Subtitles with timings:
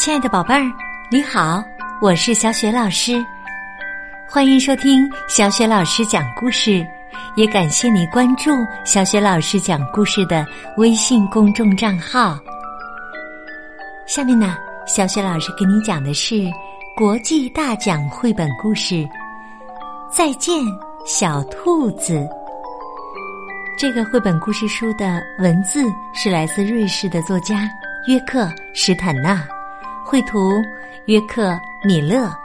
[0.00, 0.62] 亲爱的宝贝儿，
[1.10, 1.62] 你好，
[2.00, 3.22] 我是小雪老师，
[4.26, 6.82] 欢迎收听小雪老师讲故事，
[7.36, 8.50] 也感谢你关注
[8.82, 10.42] 小雪老师讲故事的
[10.78, 12.40] 微信公众账号。
[14.06, 14.56] 下面呢，
[14.86, 16.50] 小雪老师给你讲的是
[16.96, 18.94] 国际大奖绘本故事
[20.10, 20.64] 《再见
[21.04, 22.14] 小兔子》。
[23.76, 27.68] 这个绘本故事书的文字是来自瑞士的作家
[28.06, 29.46] 约克·史坦纳。
[30.10, 30.60] 绘图
[31.04, 32.36] 约克米勒，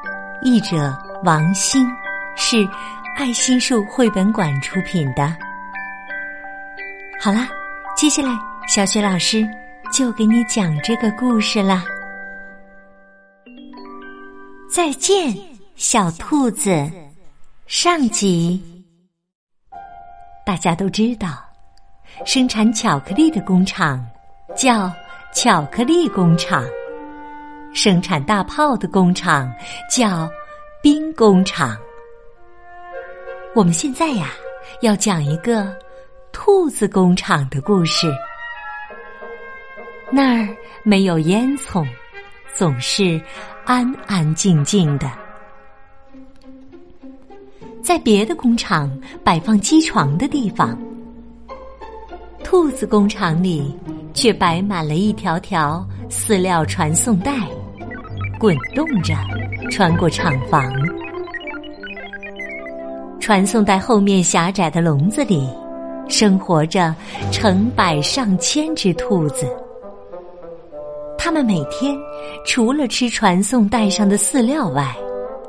[0.44, 1.84] 译者王鑫，
[2.36, 2.58] 是
[3.16, 5.36] 爱心树绘本馆出品的。
[7.20, 7.50] 好啦，
[7.98, 8.30] 接下来
[8.68, 9.44] 小雪老师
[9.92, 11.84] 就给你讲这个故事啦。
[14.72, 15.36] 再见，
[15.76, 16.70] 小兔子。
[17.66, 18.62] 上集，
[20.46, 21.30] 大家都知道，
[22.28, 24.06] 生产巧克力的工厂
[24.56, 24.94] 叫
[25.34, 26.64] 巧克力工厂。
[27.76, 29.54] 生产大炮的工厂
[29.92, 30.30] 叫
[30.82, 31.78] 兵工厂。
[33.54, 34.32] 我们现在呀，
[34.82, 35.76] 要讲一个
[36.32, 38.10] 兔子工厂的故事。
[40.10, 41.86] 那儿没有烟囱，
[42.54, 43.22] 总是
[43.66, 45.12] 安安静静的。
[47.84, 48.90] 在别的工厂
[49.22, 50.80] 摆放机床的地方，
[52.42, 53.78] 兔子工厂里
[54.14, 57.34] 却摆满了一条条饲料传送带。
[58.40, 59.14] 滚动着，
[59.72, 60.72] 穿过厂房。
[63.20, 65.50] 传送带后面狭窄的笼子里，
[66.10, 66.94] 生活着
[67.32, 69.48] 成百上千只兔子。
[71.18, 71.98] 它们每天
[72.46, 74.94] 除了吃传送带上的饲料外，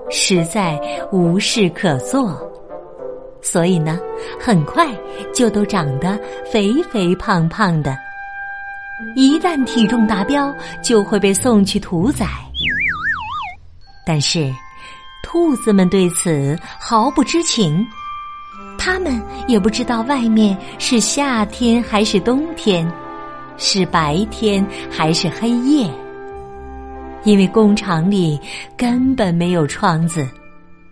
[0.08, 2.40] 实在无事可做。
[3.42, 3.98] 所以呢，
[4.40, 4.86] 很快
[5.34, 6.18] 就都长得
[6.50, 7.96] 肥肥胖胖的。
[9.14, 12.26] 一旦体重达标，就会被送去屠宰。
[14.06, 14.54] 但是，
[15.20, 17.84] 兔子们对此毫不知情，
[18.78, 22.88] 他们也不知道外面是夏天还是冬天，
[23.56, 25.90] 是白天还是黑夜，
[27.24, 28.38] 因为工厂里
[28.76, 30.24] 根本没有窗子，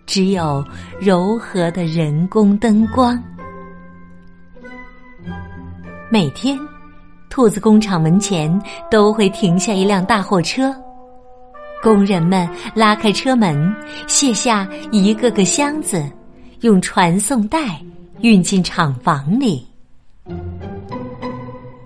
[0.05, 0.61] 只有
[0.99, 3.17] 柔和的人工灯光。
[6.09, 6.59] 每天，
[7.29, 10.75] 兔子工厂门前都会停下一辆大货车。
[11.85, 13.71] 工人们拉开车门，
[14.07, 16.03] 卸下一个个箱子，
[16.61, 17.79] 用传送带
[18.21, 19.63] 运进厂房里。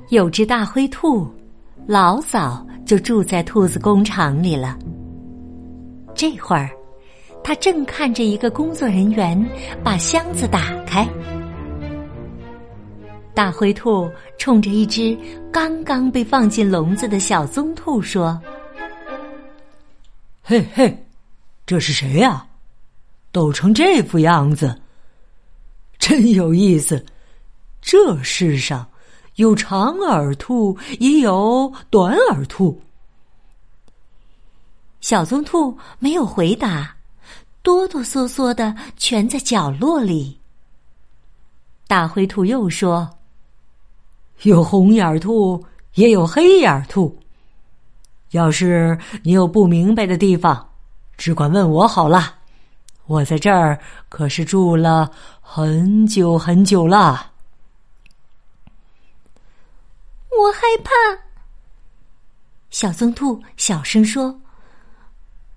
[0.07, 1.27] 有只大灰兔，
[1.85, 4.79] 老早就住在兔子工厂里了。
[6.15, 6.69] 这会儿，
[7.43, 9.37] 他正看着一个工作人员
[9.83, 11.05] 把箱子打开。
[13.33, 15.17] 大灰兔冲着一只
[15.51, 18.39] 刚刚被放进笼子的小棕兔说。
[20.49, 21.05] 嘿嘿，
[21.67, 22.43] 这是谁呀？
[23.31, 24.81] 抖成这副样子，
[25.99, 27.05] 真有意思。
[27.79, 28.89] 这世上
[29.35, 32.81] 有长耳兔，也有短耳兔。
[35.01, 36.97] 小棕兔没有回答，
[37.61, 40.39] 哆哆嗦嗦的蜷在角落里。
[41.85, 43.07] 大灰兔又说
[44.41, 47.15] ：“有红眼兔，也有黑眼兔。”
[48.31, 50.69] 要是你有不明白的地方，
[51.17, 52.35] 只管问我好了。
[53.07, 55.09] 我在这儿可是住了
[55.41, 57.31] 很久很久了。
[60.29, 60.91] 我害怕。
[62.69, 64.39] 小棕兔小声说：“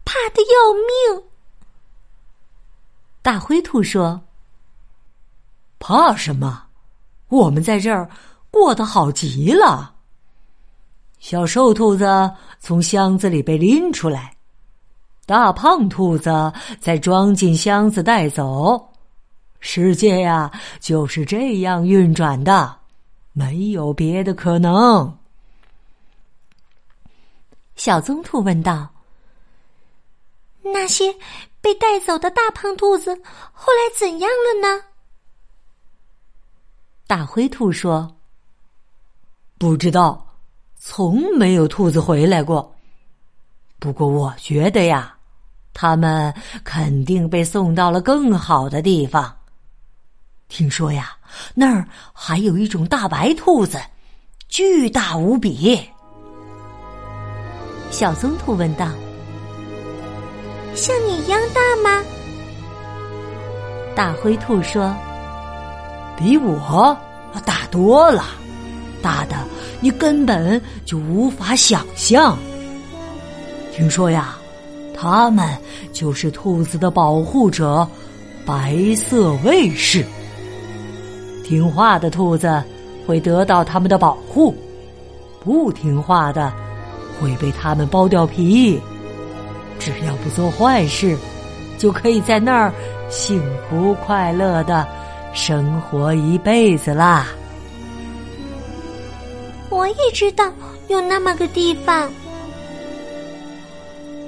[0.02, 1.24] 怕的要命。”
[3.20, 4.22] 大灰兔说
[5.78, 6.64] ：“怕什么？
[7.28, 8.08] 我们在这儿
[8.50, 9.91] 过得好极了。”
[11.22, 12.04] 小瘦兔子
[12.58, 14.36] 从箱子里被拎出来，
[15.24, 18.92] 大胖兔子再装进箱子带走。
[19.60, 20.50] 世界呀，
[20.80, 22.76] 就是这样运转的，
[23.32, 25.16] 没有别的可能。
[27.76, 28.92] 小棕兔问道
[30.60, 31.14] ：“那些
[31.60, 33.14] 被带走的大胖兔子
[33.52, 34.82] 后来怎样了呢？”
[37.06, 38.12] 大灰兔说
[39.56, 40.26] ：“不知道。”
[40.84, 42.75] 从没有兔子回来过。
[43.79, 45.14] 不过我觉得呀，
[45.73, 46.34] 他们
[46.64, 49.32] 肯定被送到了更好的地方。
[50.49, 51.17] 听说呀，
[51.55, 53.81] 那儿还有一种大白兔子，
[54.49, 55.81] 巨大无比。
[57.93, 58.88] 小棕兔问道
[60.75, 62.05] ：“像你一样大吗？”
[63.94, 64.93] 大灰兔说
[66.19, 66.96] ：“比我
[67.46, 68.25] 大多了，
[69.00, 69.37] 大的。”
[69.82, 72.38] 你根本就无法想象。
[73.70, 74.37] 听说呀，
[74.94, 75.46] 他们
[75.93, 77.87] 就是兔子的保护者——
[78.46, 80.05] 白色卫士。
[81.44, 82.62] 听话的兔子
[83.06, 84.55] 会得到他们的保护，
[85.43, 86.52] 不听话的
[87.20, 88.81] 会被他们剥掉皮。
[89.78, 91.19] 只要不做坏事，
[91.76, 92.73] 就可以在那儿
[93.11, 94.87] 幸福快乐的
[95.35, 97.26] 生活一辈子啦。
[99.72, 100.52] 我也知道
[100.88, 102.12] 有那么个地方。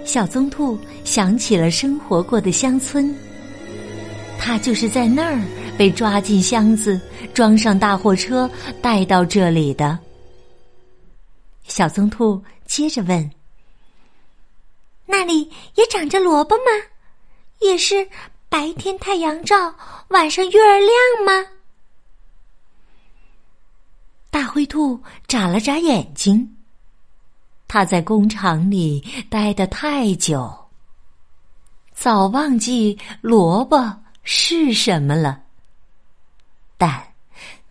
[0.06, 3.14] 小棕兔想起了生活过的乡村，
[4.38, 5.38] 它就是在那儿
[5.76, 6.99] 被抓进箱子，
[7.35, 8.50] 装上大货车，
[8.81, 9.99] 带到这里的。
[11.64, 13.31] 小棕兔接着问
[15.05, 16.62] ：“那里也长着萝卜吗？
[17.61, 18.08] 也是
[18.49, 19.75] 白天太阳照，
[20.08, 20.90] 晚上月儿亮
[21.26, 21.47] 吗？”
[24.35, 26.57] 大灰兔眨了眨眼睛。
[27.69, 29.01] 他在工厂里
[29.31, 30.53] 待得太久，
[31.93, 35.41] 早忘记萝卜是什么了。
[36.77, 37.01] 但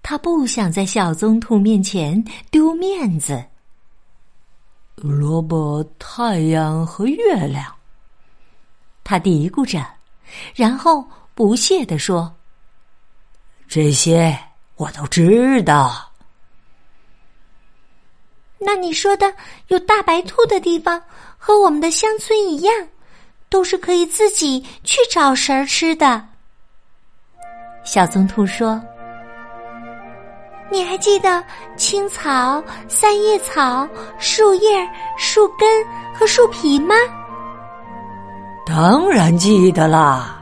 [0.01, 3.43] 他不想在小棕兔面前丢面子。
[4.95, 7.75] 萝卜、太阳和月亮，
[9.03, 9.85] 他嘀咕着，
[10.55, 11.05] 然后
[11.35, 12.33] 不屑地说
[13.67, 14.39] ：“这些
[14.77, 16.09] 我都知道。”
[18.65, 19.31] 那你说的
[19.67, 21.01] 有大白兔的地方，
[21.37, 22.73] 和我们的乡村一样，
[23.49, 26.23] 都是可以自己去找食儿吃的。
[27.83, 28.81] 小棕兔说
[30.71, 31.43] ：“你还记得
[31.75, 33.87] 青草、三叶草、
[34.17, 36.95] 树叶、树根和树皮吗？”
[38.65, 40.41] 当然记得啦。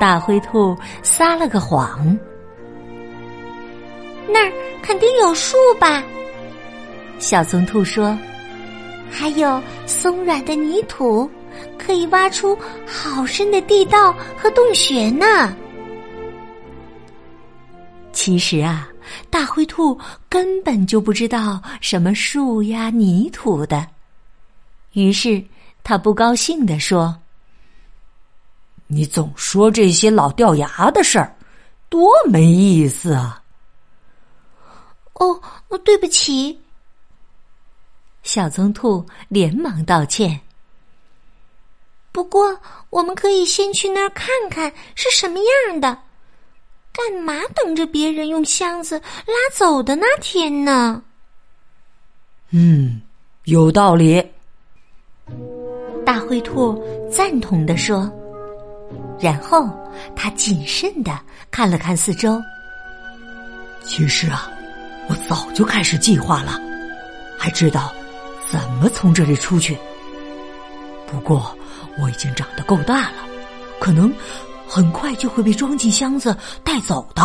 [0.00, 2.16] 大灰兔撒了个谎
[4.26, 4.52] ：“那儿
[4.82, 6.02] 肯定有树吧？”
[7.18, 8.16] 小棕兔说
[9.10, 11.28] ：“还有松软的泥土，
[11.76, 12.56] 可以挖出
[12.86, 15.54] 好深的地道和洞穴呢。”
[18.12, 18.88] 其实啊，
[19.30, 19.98] 大灰兔
[20.28, 23.86] 根本就不知道什么树呀、泥土的。
[24.92, 25.42] 于是
[25.84, 27.16] 他不高兴地说
[28.86, 31.36] ：“你总说这些老掉牙的事儿，
[31.88, 33.42] 多没意思啊！”
[35.14, 35.40] 哦，
[35.84, 36.58] 对不起。
[38.22, 40.40] 小棕兔连忙道歉。
[42.12, 42.58] 不过，
[42.90, 45.96] 我们可以先去那儿看看是什么样的。
[46.92, 51.00] 干嘛等着别人用箱子拉走的那天呢？
[52.50, 53.00] 嗯，
[53.44, 54.24] 有道理。
[56.04, 58.10] 大灰兔赞同的说。
[59.20, 59.68] 然后
[60.16, 61.20] 他谨慎的
[61.50, 62.40] 看了看四周。
[63.84, 64.50] 其实啊，
[65.08, 66.60] 我早就开始计划了，
[67.38, 67.92] 还知道。
[68.50, 69.76] 怎么从这里出去？
[71.06, 71.54] 不过
[72.00, 73.26] 我已经长得够大了，
[73.80, 74.12] 可能
[74.66, 77.22] 很快就会被装进箱子带走的。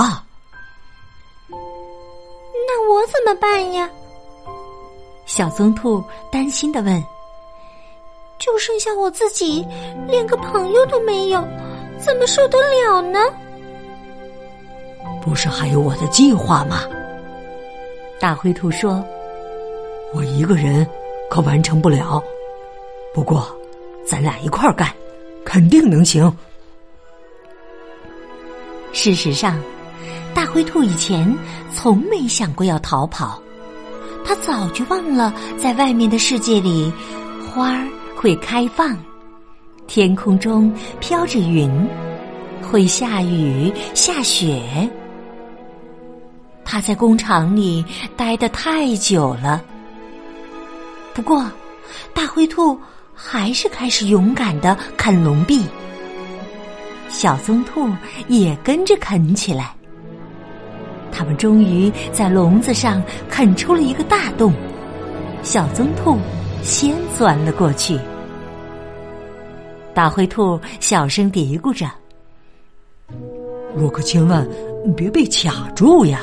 [2.65, 3.89] 那我怎么办呀？
[5.25, 7.03] 小棕兔担心的问。
[8.39, 9.65] 就剩下我自己，
[10.07, 11.41] 连个朋友都没有，
[11.97, 13.19] 怎么受得了呢？
[15.21, 16.81] 不是还有我的计划吗？
[18.19, 19.01] 大灰兔说
[20.13, 20.85] ：“我一个人。”
[21.33, 22.23] 可完成不了，
[23.11, 23.43] 不过
[24.05, 24.87] 咱俩一块儿干，
[25.43, 26.31] 肯定能行。
[28.91, 29.59] 事实上，
[30.35, 31.35] 大灰兔以前
[31.73, 33.41] 从没想过要逃跑，
[34.23, 36.93] 他早就忘了在外面的世界里，
[37.49, 38.95] 花儿会开放，
[39.87, 41.67] 天空中飘着云，
[42.61, 44.61] 会下雨下雪。
[46.63, 47.83] 他在工厂里
[48.15, 49.65] 待得太久了。
[51.13, 51.49] 不过，
[52.13, 52.77] 大灰兔
[53.13, 55.63] 还是开始勇敢的啃笼壁。
[57.07, 57.87] 小棕兔
[58.27, 59.75] 也跟着啃起来。
[61.11, 64.51] 他们终于在笼子上啃出了一个大洞。
[65.43, 66.17] 小棕兔
[66.63, 67.99] 先钻了过去。
[69.93, 71.85] 大灰兔小声嘀咕着
[73.77, 74.47] ：“我可千万
[74.97, 76.21] 别被卡住呀！”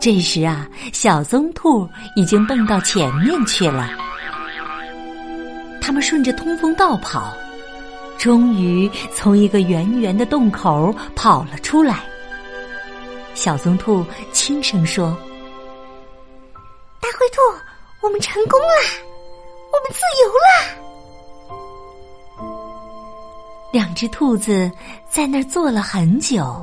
[0.00, 3.90] 这时啊，小棕兔已经蹦到前面去了。
[5.78, 7.34] 他们顺着通风道跑，
[8.16, 12.00] 终于从一个圆圆的洞口跑了出来。
[13.34, 14.02] 小棕兔
[14.32, 15.14] 轻声说
[17.00, 17.40] ：“大灰兔，
[18.02, 18.66] 我们成功了，
[19.70, 20.48] 我们自由了。”
[23.70, 24.70] 两只兔子
[25.10, 26.56] 在那儿坐了很久，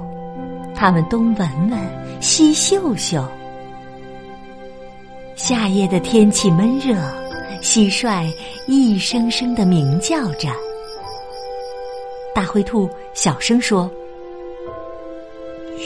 [0.76, 2.07] 它们东闻闻。
[2.20, 3.24] 西秀秀，
[5.36, 6.96] 夏夜的天气闷热，
[7.62, 8.28] 蟋蟀
[8.68, 10.50] 一声声的鸣叫着。
[12.34, 13.90] 大灰兔小声说：“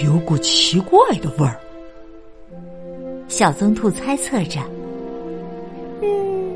[0.04, 1.60] 有股奇怪的味儿。”
[3.28, 4.60] 小棕兔猜测着
[6.02, 6.56] ：“嗯，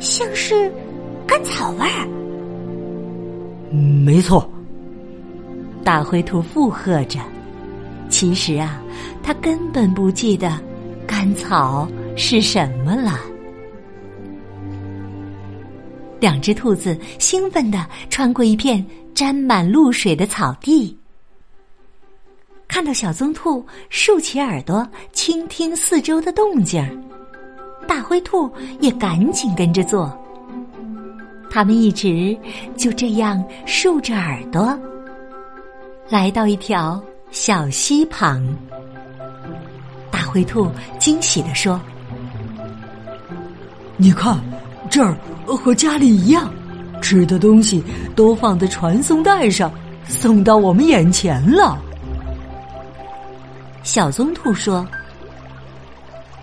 [0.00, 0.70] 像是
[1.26, 2.06] 甘草味儿。”
[4.04, 4.48] 没错，
[5.82, 7.18] 大灰兔附和着。
[8.08, 8.82] 其实啊，
[9.22, 10.58] 他根本不记得
[11.06, 13.20] 干草是什么了。
[16.20, 18.84] 两只兔子兴奋地穿过一片
[19.14, 20.96] 沾满露水的草地，
[22.66, 26.90] 看到小棕兔竖起耳朵倾听四周的动静儿
[27.86, 28.50] 大灰兔
[28.80, 30.12] 也赶紧跟着做。
[31.50, 32.36] 他们一直
[32.76, 34.78] 就这样竖着耳朵，
[36.08, 37.00] 来到一条
[37.30, 38.42] 小溪旁。
[40.10, 41.80] 大灰兔惊喜地说
[43.96, 44.38] ：“你看，
[44.90, 46.52] 这儿和家里一样，
[47.00, 47.82] 吃的东西
[48.16, 49.72] 都放在传送带上，
[50.06, 51.78] 送到我们眼前了。”
[53.84, 54.86] 小棕兔说：“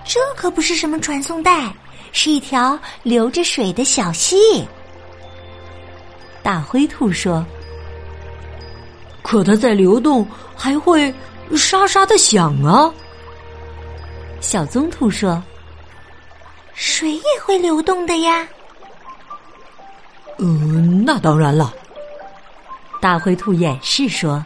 [0.05, 1.71] 这可不是什么传送带，
[2.11, 4.65] 是一条流着水的小溪。”
[6.41, 7.45] 大灰兔说
[9.25, 11.11] ：“可它在流动，还会
[11.57, 12.93] 沙沙的响啊。”
[14.39, 15.41] 小棕兔说
[16.75, 18.47] ：“水也会流动的呀。
[20.37, 21.73] ”“嗯，那当然了。”
[23.01, 24.45] 大灰兔掩饰说：“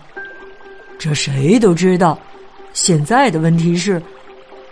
[0.98, 2.18] 这谁都知道。
[2.72, 4.02] 现在的问题是，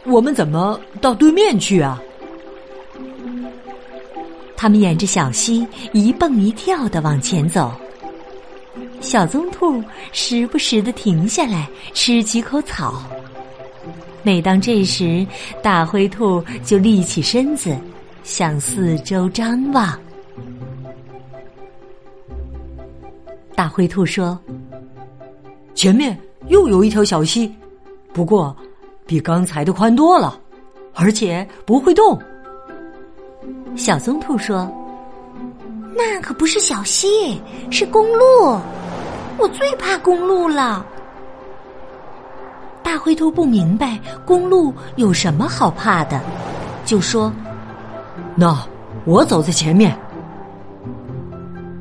[0.06, 2.02] 我们怎么到对面去啊？”
[4.56, 7.72] 他们沿着小溪一蹦一跳的往前走，
[9.08, 13.02] 小棕兔时不时的停下来吃几口草。
[14.22, 15.26] 每当这时，
[15.64, 17.74] 大灰兔就立起身子，
[18.26, 19.98] 向四周张望。
[23.56, 24.38] 大灰兔说
[25.74, 27.50] ：“前面又有一条小溪，
[28.12, 28.54] 不过
[29.06, 30.38] 比刚才的宽多了，
[30.94, 32.22] 而且不会动。”
[33.74, 34.70] 小棕兔说
[35.96, 38.60] ：“那可不是小溪，是公路。
[39.38, 40.86] 我最怕公路了。”
[42.84, 46.22] 大灰兔不明白公路有什么好怕的，
[46.86, 47.32] 就说
[48.34, 48.58] ：“那
[49.06, 49.98] 我走在前面。”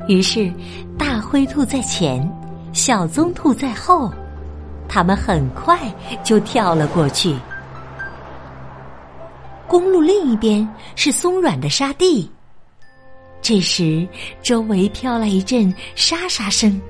[0.07, 0.51] 于是，
[0.97, 2.29] 大灰兔在前，
[2.73, 4.11] 小棕兔在后，
[4.87, 5.79] 他们很快
[6.23, 7.35] 就跳了过去。
[9.67, 12.29] 公路另一边是松软的沙地。
[13.41, 14.07] 这时，
[14.41, 16.81] 周围飘来一阵沙沙声。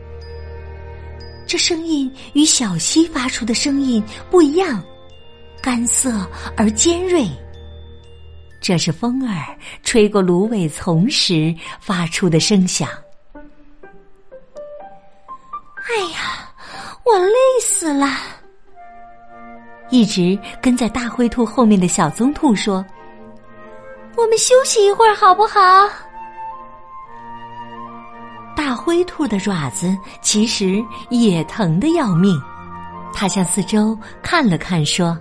[1.48, 4.84] 这声音与小溪发出的声音不一样，
[5.62, 6.28] 干涩
[6.58, 7.26] 而尖锐。
[8.60, 12.90] 这是风儿吹过芦苇丛时发出的声响。
[15.88, 16.52] 哎呀，
[17.06, 18.08] 我累死了！
[19.90, 22.86] 一直跟在大灰兔后面的小棕兔说
[24.18, 25.60] ：“我们休息一会儿好不好？”
[28.88, 32.42] 大灰兔的爪子其实也疼得要命，
[33.14, 35.20] 它向四周看了看，说：“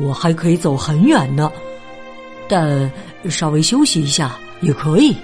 [0.00, 1.50] 我还可以走很远呢，
[2.48, 2.88] 但
[3.28, 5.16] 稍微休息一下也可以。”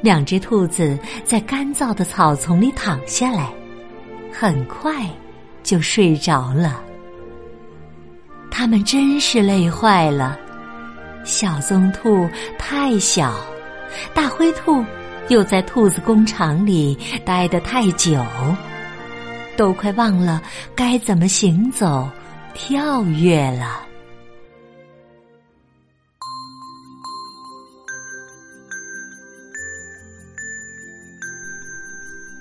[0.00, 3.52] 两只兔子在干燥的草丛里躺下来。
[4.32, 5.06] 很快
[5.62, 6.82] 就睡着了。
[8.50, 10.38] 他们真是累坏了。
[11.24, 12.26] 小棕兔
[12.58, 13.34] 太小，
[14.14, 14.84] 大灰兔
[15.28, 18.24] 又在兔子工厂里待得太久，
[19.56, 20.42] 都快忘了
[20.74, 22.08] 该怎么行走、
[22.54, 23.82] 跳跃了。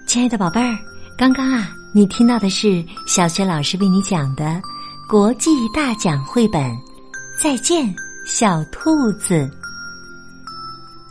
[0.05, 0.77] 亲爱的宝贝儿，
[1.17, 1.69] 刚刚啊。
[1.93, 4.61] 你听到的是小学老师为你讲的
[5.09, 6.61] 国际大奖绘本
[7.41, 7.91] 《再见，
[8.25, 9.33] 小兔子》。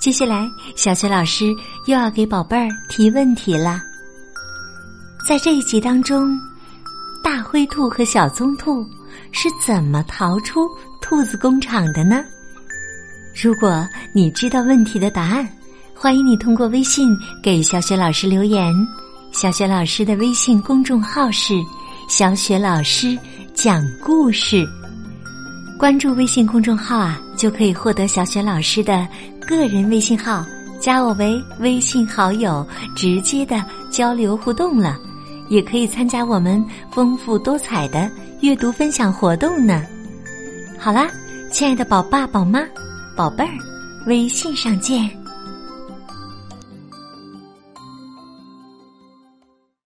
[0.06, 1.46] 接下来，小雪老师
[1.86, 3.82] 又要给宝贝儿提问题了。
[5.26, 6.40] 在这一集当中，
[7.24, 8.86] 大灰兔和小棕兔
[9.32, 10.60] 是怎么逃出
[11.02, 12.22] 兔子工厂的呢？
[13.34, 13.84] 如果
[14.14, 15.44] 你知道问题的答案，
[15.92, 17.10] 欢迎你通过微信
[17.42, 18.72] 给小雪老师留言。
[19.32, 21.52] 小雪老师的微信公众号是
[22.08, 23.18] “小雪老师
[23.54, 24.64] 讲故事”，
[25.76, 29.04] 关注微信公众号啊，就可以获得小雪老师的
[29.46, 30.44] 个人微信号，
[30.80, 34.98] 加我为微信好友，直接的交流互动了，
[35.48, 38.10] 也可以参加我们丰富多彩的
[38.40, 39.82] 阅读分享活动呢。
[40.78, 41.08] 好啦，
[41.52, 42.60] 亲爱的宝爸宝妈、
[43.16, 43.54] 宝贝儿，
[44.06, 45.08] 微信上见。